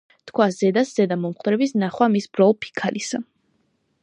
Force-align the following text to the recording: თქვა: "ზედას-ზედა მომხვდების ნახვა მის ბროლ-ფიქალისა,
თქვა: 0.29 0.45
"ზედას-ზედა 0.55 1.17
მომხვდების 1.25 1.75
ნახვა 1.83 2.09
მის 2.17 2.31
ბროლ-ფიქალისა, 2.39 3.25